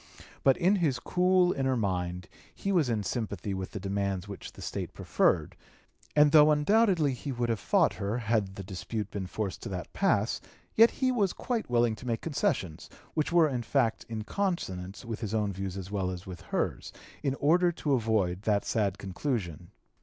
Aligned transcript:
But 0.43 0.57
in 0.57 0.77
his 0.77 0.97
cool 0.97 1.53
inner 1.53 1.77
mind 1.77 2.27
he 2.55 2.71
was 2.71 2.89
in 2.89 3.03
sympathy 3.03 3.53
with 3.53 3.69
the 3.69 3.79
demands 3.79 4.27
which 4.27 4.51
that 4.51 4.61
State 4.63 4.95
preferred, 4.95 5.55
and 6.15 6.31
though 6.31 6.49
undoubtedly 6.49 7.13
he 7.13 7.31
would 7.31 7.49
have 7.49 7.59
fought 7.59 7.93
her, 7.93 8.17
had 8.17 8.55
the 8.55 8.63
dispute 8.63 9.11
been 9.11 9.27
forced 9.27 9.61
to 9.61 9.69
that 9.69 9.93
pass, 9.93 10.41
yet 10.73 10.89
he 10.89 11.11
was 11.11 11.33
quite 11.33 11.69
willing 11.69 11.95
to 11.97 12.07
make 12.07 12.21
concessions, 12.21 12.89
which 13.13 13.31
were 13.31 13.47
in 13.47 13.61
fact 13.61 14.03
in 14.09 14.23
consonance 14.23 15.05
with 15.05 15.19
his 15.19 15.35
own 15.35 15.53
views 15.53 15.77
as 15.77 15.91
well 15.91 16.09
as 16.09 16.25
with 16.25 16.41
hers, 16.41 16.91
in 17.21 17.35
order 17.35 17.71
to 17.73 17.93
avoid 17.93 18.41
that 18.41 18.65
sad 18.65 18.97
conclusion. 18.97 19.69